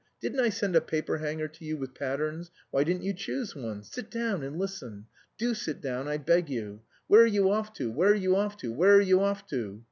Didn't 0.19 0.39
I 0.39 0.49
send 0.49 0.75
a 0.75 0.81
paperhanger 0.81 1.47
to 1.47 1.63
you 1.63 1.77
with 1.77 1.93
patterns? 1.93 2.49
Why 2.71 2.83
didn't 2.83 3.03
you 3.03 3.13
choose 3.13 3.55
one? 3.55 3.83
Sit 3.83 4.09
down, 4.09 4.41
and 4.41 4.57
listen. 4.57 5.05
Do 5.37 5.53
sit 5.53 5.79
down, 5.79 6.07
I 6.07 6.17
beg 6.17 6.49
you. 6.49 6.81
Where 7.05 7.21
are 7.21 7.27
you 7.27 7.51
off 7.51 7.71
to? 7.73 7.91
Where 7.91 8.09
are 8.09 8.15
you 8.15 8.35
off 8.35 8.57
to? 8.61 8.73
Where 8.73 8.95
are 8.95 8.99
you 9.01 9.21
off 9.21 9.45
to?" 9.49 9.79